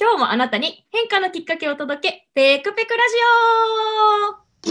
[0.00, 3.14] 今日もあなたに変化のきっかけを届け、ペクペクラジ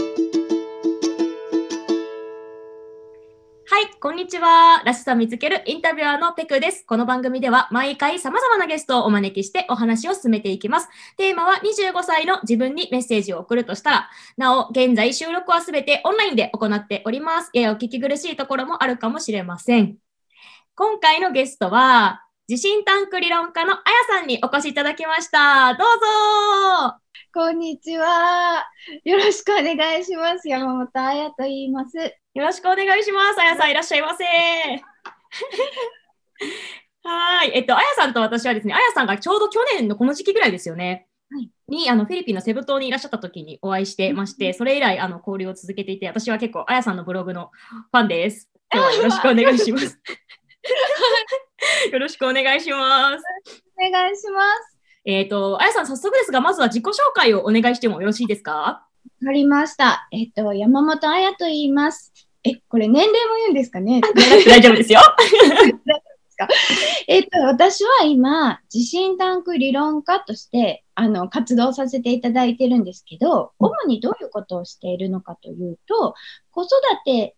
[3.70, 4.82] はい、こんにちは。
[4.86, 6.82] らしさ見つけるインタビュアーのペクです。
[6.86, 10.88] この番組では毎回様々なゲストをお招きしてお話を進めていきます。
[11.18, 17.50] テーマは25歳の自分にメッセージを送るとしたら、なお、現在収録はすべてオンラインで行っております。
[17.52, 19.98] ややお聞き苦しいところもあるかもしれません。
[20.74, 25.74] 今回のゲストは、地震タンク理論家のあやさんにお越しいただきました。
[25.74, 25.86] どう
[26.90, 26.96] ぞ
[27.34, 28.64] こんにちは。
[29.04, 30.48] よろしくお願いします。
[30.48, 31.98] 山本あやと言います。
[31.98, 33.40] よろしくお願いします。
[33.42, 34.24] あやさんいらっしゃいませ。
[37.04, 37.50] はい。
[37.52, 41.06] えっと、あやさんと私はですね、あやさんがちょうど去年のこの時期ぐらいですよね。
[41.30, 47.50] はい、にあのフィリピンのセブ島にいらっしゃった時にお会いしてまして、それ以来あの交流を続けていて、私は結構あやさんのブログの
[47.92, 48.48] ファンです。
[48.72, 50.00] 今日はよろしくお願いします。
[51.92, 53.24] よろしくお願いします。
[53.76, 54.78] お願いします。
[55.04, 58.52] えっ、ー、と、あやさん、早速ですが、まずは自己紹介をお願いしてもよろしいですか？
[58.52, 58.82] わ
[59.24, 60.08] かりました。
[60.12, 62.12] えっ、ー、と、山本あやと言います。
[62.44, 64.00] え、これ年齢も言うんですかね？
[64.46, 65.00] 大丈夫ですよ。
[67.08, 76.14] えっと、私は今、地震タンク理論家として、あの、活動させていただいてるんですけど、主にどういうことをしているのかというと、
[76.52, 76.70] 子育
[77.04, 77.34] て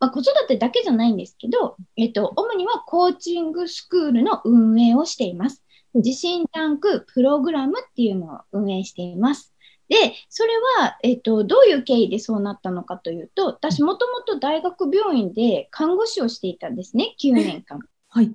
[0.00, 5.62] まあ、子育てだけじゃないんですけど、えっと、主にはコーチングスクールの運営をしています。
[5.94, 9.52] 地震タンクプログラムっていうのを運営しています。
[9.88, 9.96] で、
[10.28, 17.80] それは、えっと、どういう経緯でそうなったのかというと、私もともと大学病院で看護師をしていたんですね、9年間。
[18.08, 18.32] はい。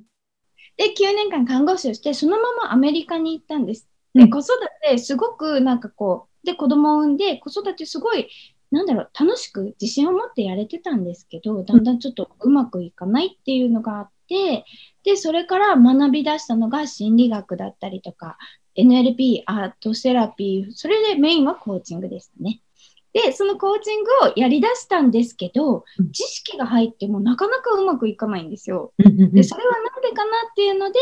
[0.77, 3.87] で、9年間看護師をして、そのままアメリカに行ったんです。
[4.13, 4.49] で、子育
[4.81, 8.27] て、すごくなんかこう、で、子供を産んで、子育てすごい
[8.71, 14.65] なんだろう、楽しく自信を持ってやれてたんですけど、だんだんちょっとうまくいかないっていうのがあって、
[15.03, 18.37] で、それから学び出したのが心理学だったりとか、
[18.77, 22.61] NLP、アートセラピー、それでメインはコーチングでしたね。
[23.13, 28.93] で、そのコーチングをやりだしたんですけど、知識が入ってもなかなかうまくいかないんですよ。
[28.97, 30.99] で、それはなんでかなっていうので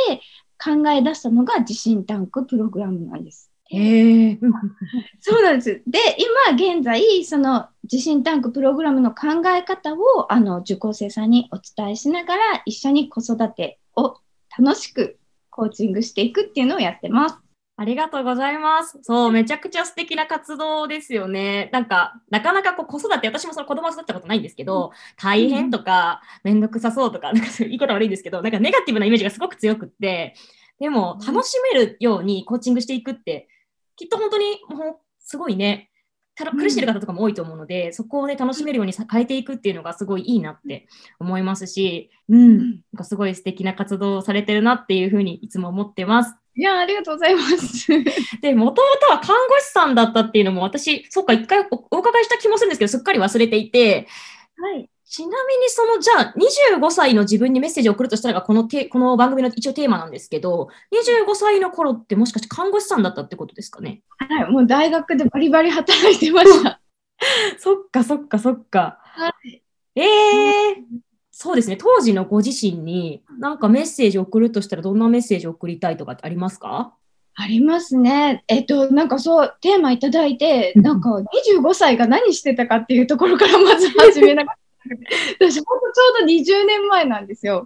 [0.64, 3.53] 考え出したのが地震タンクプログラムなんです。
[3.74, 4.40] へえ。
[5.20, 5.82] そうなんです。
[5.88, 14.18] で、今現在、その地震タンクプログラムの考え方をあの受講生さんにお伝えしながら、一緒に子育てを
[14.58, 15.18] 楽しく
[15.50, 17.38] コーチングしていくっていうのをやってます。
[17.76, 19.00] ありがとうございます。
[19.02, 21.72] そう、めちゃくちゃ素敵な活動ですよね。
[21.74, 30.36] なんか、なかなかこう子育て、私もその子供育ったことないんですけど、大変とか、めんどくさそうとか、なんかいいこと悪いんですけど、なんかネガティブなイメージがすごく強くって、
[30.80, 33.48] でも、楽しめるようにコーチングしていくって、
[33.96, 35.90] きっと本当にもうすごいね、
[36.36, 40.88] た苦しいる方とかも多いと思うので、うん、そこをね、楽しめるように変えていくっていうのがすごいいいなって
[41.20, 46.36] 思いますし、うん、なんかすごい素敵な活動をされてるなっていうふうにいつも思ってます。
[46.56, 47.88] いや、ありがとうございます。
[48.42, 54.08] で、もともとは看護師さんだったっていうのも私、そっか、一回お伺いした気もするんですけど、すっかり忘れていて、
[54.58, 54.90] はい。
[55.14, 64.02] ちなみにそのじゃあ25歳の自分にメッセージを送るとしたらこのこの番組の一応テーマなんですけど25歳の頃ってもしかして看護師さんだったってことですかね？
[64.18, 66.82] はいもう大学でバリバリ働いてました。
[67.60, 69.62] そっかそっかそっか、はい、
[69.96, 70.76] えー、
[71.30, 71.78] そうですね。
[71.78, 76.96] 当時のご自身になんかメッセージを送るとしたらどんなメッセージを送りたいとかってありますか？
[77.36, 78.44] ありますね。
[78.48, 81.10] えっと、なんかそう、テーマいただいて、なんか
[81.56, 85.46] 25歳が何してたかっていうところからまず始めなかった。
[85.46, 87.66] 私、本当ちょうど20年前なんですよ。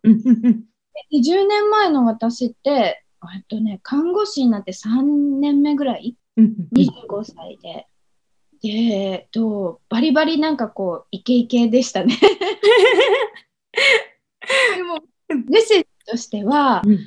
[1.12, 3.04] 20年前の私って、
[3.36, 7.88] えっとね、看護師になって3年目ぐらい、25歳で。
[8.62, 12.18] で、えっと、バリバリなんかこう、イケイケでしたね。
[14.76, 15.00] でも、
[15.50, 16.98] メッセージとしては、うん、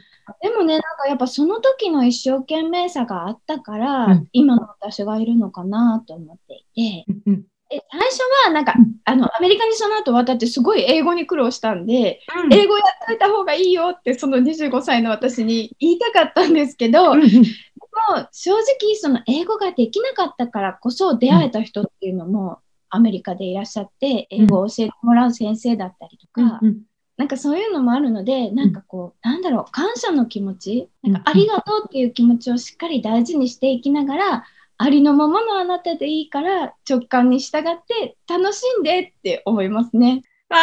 [0.42, 22.58] でもね、なんかやっぱその時の一生懸命さがあったから、うん、今の私がいるのかなと思っていて、うんえ最初はなんか、あのアメリカにその後渡ってすごい英語に苦労したんで、うん、英語やっといた方がいいよってその25歳の私に言いたかったんですけど、でも正直その英語ができなかったからこそ出会えた人っていうのも
[22.88, 26.82] アメリカでいらっしゃって英語を教えてもらう先生だったりとか、うん、
[27.16, 34.44] なんかそういうのもあるのでなんかこうなんだろう感謝の気持ちなんかありがとうっていう気持ちをしっかり大事にしていきながら
[34.82, 40.22] ありのままのあなたでいいから直感に従って楽しんでって思いますね。
[40.48, 40.56] わ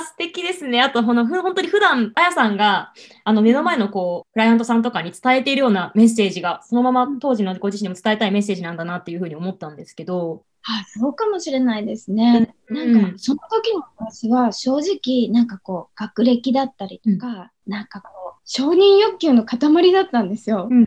[0.00, 0.82] ー、素敵ですね。
[0.82, 2.92] あと、この、本当に普段、あやさんが、
[3.22, 10.42] あの、目の前の、こう、クライアントさんとかに伝えているようなメッセージが、そのまま当時のご自身にも伝えたいメッセージなんだなっていうふうに思ったんですけど。
[10.64, 12.52] あ、そうかもしれないですね。
[12.66, 20.66] うん、なんか、その時の私は、正直、なんかこう、学歴だったりとか、うん、なんかこう、承認欲求の塊だったんですよ。
[20.68, 20.84] うん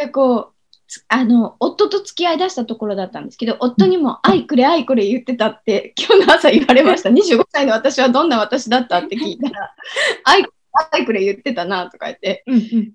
[0.00, 0.59] なんかこう、
[1.08, 7.10] あの、夫と付き合いだしたところだったんですけど、夫にも、愛くれ、愛くれ言ってたって、今日の朝言われました。
[7.10, 9.74] 25歳の私はどんな私だったって聞いたら、
[10.24, 10.44] 愛
[10.92, 12.44] 愛くれ言ってたなとか言って、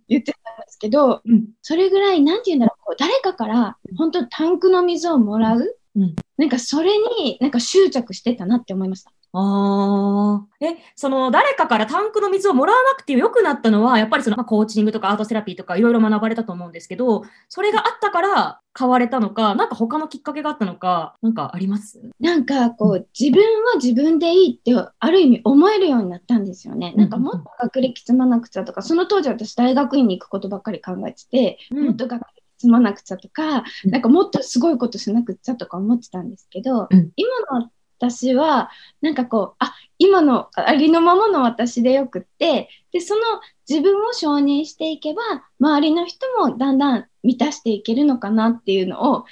[0.08, 9.12] 言ってたんですけど、うん、それぐらい、なんて言うんだろう、誰かから本当タンクの水をもらう、うん、なんかそれになんか執着してたなって思いました。
[9.38, 10.66] ああ。
[10.66, 22.00] え、その誰かからタンクの水をもらわなくてよくなったのは、やっぱりその、まあ、コーチングとかアートセラピーとかいろいろ学ばれたと思うんですけど、それがあったから変われたのか、なんか他のきっかけがあったのか、なんかあります？
[22.22, 26.94] なんかこう、自分は自分でいいってある意味思えるようになったんですよね。
[26.96, 32.22] なんかもっと学歴積まなくちゃとか、その当時私大学院に行くことばっかり考えてて、うん、もっと学
[32.56, 37.30] 歴積まなくちゃとか、なんかもっとすごいことしなくちゃとか思ってたんですけど、うん、今
[37.60, 38.70] の私は
[39.02, 43.22] なんかこうあ今のありのままの私でよくってでその
[43.70, 45.22] 自分を承認していけば
[45.60, 49.26] 周りの人もだんだん満たしていけるのかなっていうのを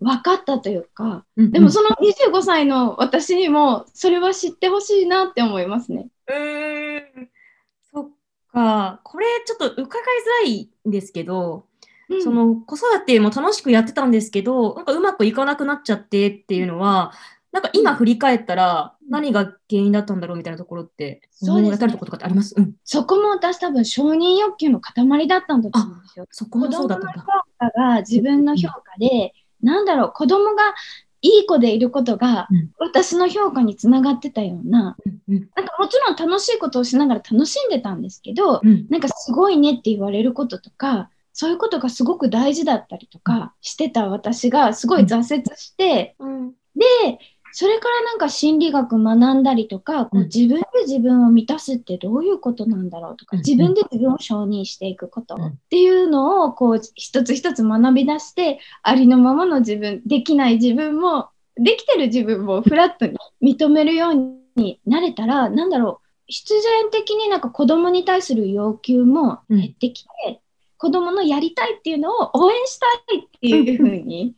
[0.00, 6.08] 分かったというか、うん、でもその25歳の私にもそれは知ってほしいなって思いますね。
[6.28, 7.28] うん。
[7.92, 8.10] そっ
[8.52, 9.00] か。
[9.02, 9.88] これちょっと伺いづ
[10.44, 11.66] らいんですけど、
[12.14, 17.12] うん、その子育ても楽しくやってたんですけどなんかうまくいかなくなっちゃってっていうのは
[17.54, 26.26] なんか今振り返ったら、何が原因だったんだろうみたいなところって、そうです、ね、とことかってあります、うん、そこも私多分承認欲求の塊だったんだと思うんですよ。
[26.32, 27.22] そこもそうだった評
[27.58, 30.74] 価が自分の評価で、うん、なんだろう、子供が
[31.22, 34.96] いい子でいることが、私の評価につながってたような、
[35.28, 46.84] うん、なんかもちろん楽しいことをしながら楽しんでたんですけど、うん、なんかすごいねって言われることとか、そういうことがすごく大事だったりとかしてた私がすごい挫折して、うん、で、
[47.56, 70.40] それからなんか心理学学んだりとか、こう自分で自分を満たすってどういうことなんだろうとか、自分で自分を承認していくことっていうのをこう一つ一つ学び出して、ありのままの自分、できない自分も、できてる自分もフラットに認めるようになれたら、なんだろう、必然的になんか子供に対する要求も減ってきて、
[70.82, 74.34] うん、子供のやりたいっていうのを応援したいっていうふうに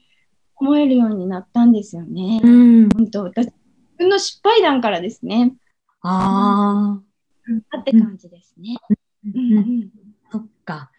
[0.57, 2.41] 思えるようになったんですよね。
[2.43, 3.55] うん、本当私自
[3.99, 5.55] 分の失敗談からですね。
[6.03, 7.79] ああ。
[7.79, 8.77] って感じですね。
[10.31, 10.91] そっか。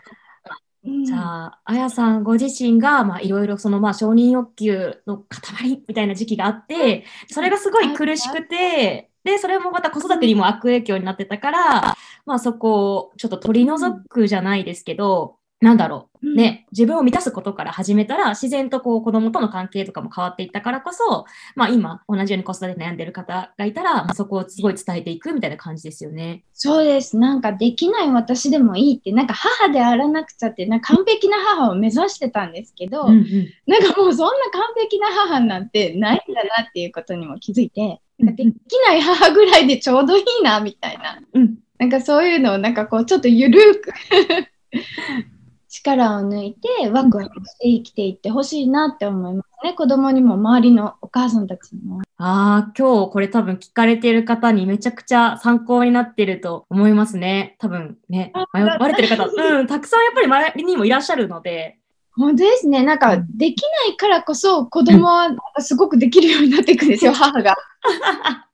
[1.05, 21.25] じゃあ、あやさんご自身が、まあ、いろいろその、まあ、承認欲求の塊みたいな時期があって、それがすごい苦しくて、で、それもまた子育てにも悪影響になってたから、まあ、そこをちょっと取り除くじゃないですけど、なんだろう、ね、自分を満たすことから始めたら、自然とこう子供との関係とかも変わっていったからこそ、
[21.55, 26.43] まあ今、同じように子育て悩んでる方がいたら、まあ、そこをすごい伝えていくみたいな感じですよね。
[26.53, 27.17] そうです。
[27.17, 38.53] なんかできない私でもいいって、なんか母であらなくちゃって、なんか完璧な母を目指してたんですけど、うんうん、なんかもうそんな完璧な母なんてないんだなっていうことにも気づいて、でき
[38.87, 41.19] ない母ぐらいでちょうどいいな、みたいな。
[41.33, 43.93] うん、なんかそういうのをなんかこうちょっとゆるく
[45.69, 49.73] 力を抜いてワクワクして生きていってほしいなって思いますね。
[49.73, 52.01] 子供にも周りのお母さんたちにも。
[52.17, 57.55] ああ、今日これ多分聞かれてる方にめちゃくちゃ参考になってると思いますね。
[57.59, 61.77] 多分ね、迷われてる方、 うん、たくさんやっぱり周りにもいらっしゃるので。
[62.17, 62.83] 本当ですね。
[62.83, 67.55] なんか、できないからこそ子供はすごくできるようになっていくんですよ、 母が。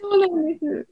[0.00, 0.88] そうなんです。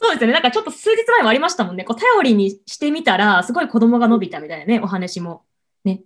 [0.00, 0.32] そうですよね。
[0.32, 1.84] なんかちょっと数日前もありましたもんね。
[1.84, 5.42] こう頼りにしてみたら、すごい子供が伸びたみたいなね、お話も。
[5.84, 6.02] ね。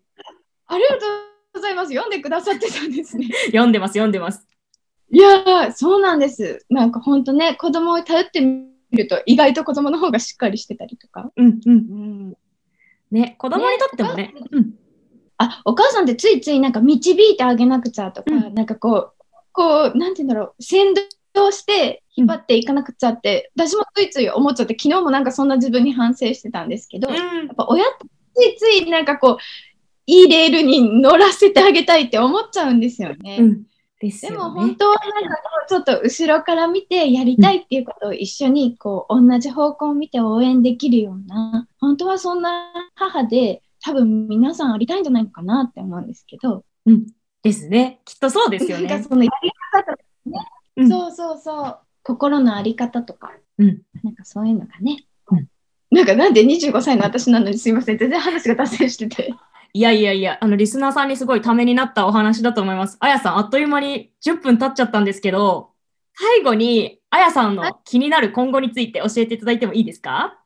[0.66, 1.08] ありがとう
[1.54, 1.90] ございます。
[1.90, 3.28] 読んでくださってたんですね。
[3.46, 4.44] 読んでます、読んでます。
[5.12, 6.64] いやそうなんです。
[6.70, 11.30] なんか本当ね、子供を頼ってみると、意外と子供の方がしっかりしてたりとか。
[11.36, 11.72] うんうん。
[11.72, 11.76] う
[12.30, 12.36] ん、
[13.12, 14.32] ね、子供にとってもね。
[14.34, 14.74] ねうん、
[15.38, 27.20] あ、お母さんってついついなんか導いてあげなくちゃとか、うん、なんかこう、こう、なんて言うんだろう、先導して引っ張っていかなくちゃって、うん、私もついつい思っちゃって昨日もなんかそんな自分に反省してたんですけど、うん、や
[27.52, 29.36] っぱ親ってついついなんかこう
[30.06, 33.38] いいレールに乗らせてあげたいって思っちゃうんですよね。
[33.40, 33.62] うん
[34.02, 35.36] でね、でも本当はなんか
[35.68, 46.64] ちょっと後ろから見てやりたいっていうことを一緒にこう同じ方向を見て応援できるような本当はそんな母で多分皆さんありたいんじゃないのかなって思うんですけど。
[46.84, 47.06] うん、
[47.44, 48.00] ですね。
[48.04, 48.88] きっとそうですよね。
[48.88, 50.46] なんかそのやり方とかね、
[50.78, 51.78] うん、そうそうそう。
[52.02, 55.46] 心のあり方とか、うん、なんかそういうのがね、うん、
[55.92, 59.32] なんかなんで25歳の私なのにすいません、全然話が達成してて。
[59.74, 62.98] いやいやいや、あの、リスナーさんにすごいためになったお話だと思います。
[63.00, 65.70] あやさん、あっという間に10分経っちゃったんですけど、
[66.14, 70.38] 最後に、あやさんの気になる今後について教えていただいてもいいですか？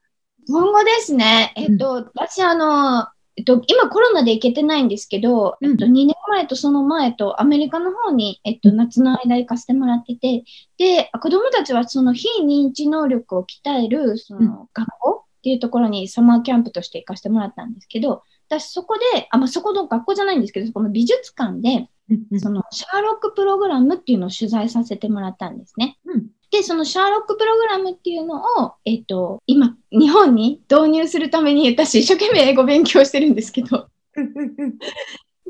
[0.49, 10.45] 今後ですね、えっと、うん、私、あの、えっと、今コロナで行けてないんですけど、えっと、2年前とその前とアメリカの方に、えっと、夏の間行かせてもらってて、
[10.78, 21.88] で、子供たちはその非認知能力を鍛える、その学校っていうところにサマーキャンプとして行かせてもらったんですけど、私そこで、あ、まあ、そこの学校じゃないんですけど、そこの美術館で、
[22.38, 25.98] そのシャーロックプログラムっていうのを取材させてもらったんですね。
[26.06, 33.88] うんで、そのシャーロックプログラムっていうのを、えっ、と、今、日本に導入するために、私、一生懸命英語勉強してるんですけど。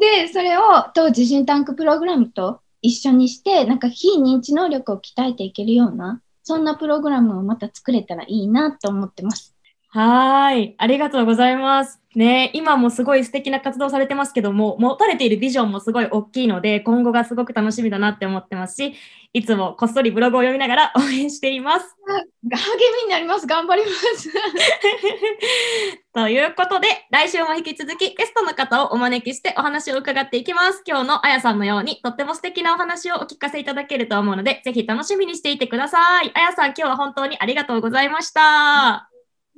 [0.01, 0.63] で、それを
[0.95, 9.56] 当時、シンタンクプログラムと一緒にして、なんか非認知能力を鍛えていけるような、そんなプログラムをまた作れたらいいなと思ってます。
[9.89, 10.75] はい。
[10.79, 12.01] ありがとうございます。
[12.17, 18.95] ね、今もすごい素敵な活動されてますけども、持たれているビジョンもすごい大きいので、今後がすごく楽しみだなって思ってますし、
[19.35, 21.95] いつもこっそりブログを読みながら応援しています。
[22.43, 23.47] 励みになります。
[23.47, 24.31] 頑張ります。
[26.15, 30.83] ということで、来週も引き続きゲストの方をお招きしてお話を伺っていきます。
[30.87, 36.31] 今日のあやさんのようにとっても素敵なお話をお聞かせいただけると思うので、ぜひ楽しみにしていてください。
[36.33, 39.16] あやさん、今日は本当にありがとうございました。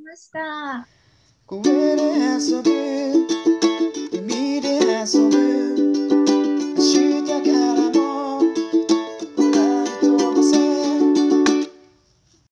[0.08, 0.88] ました。